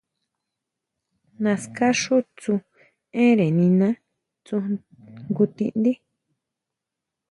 Naská 1.43 1.87
xu 2.01 2.17
tsú 2.37 2.53
énnre 3.23 3.47
niná 3.59 3.89
tsú 4.45 4.55
jngu 5.27 5.45
ti 5.55 5.65
ndí. 5.79 5.93